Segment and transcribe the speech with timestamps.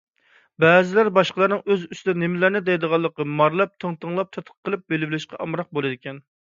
[0.63, 6.25] بەزىلەر باشقىلارنىڭ ئۆزى ئۈستىدە نېمىلەرنى دەيدىغانلىقىنى مارىلاپ، تىڭتىڭلاپ، تەتقىق قىلىپ بىلىۋېلىشقا ئامراق بولىدىكەن.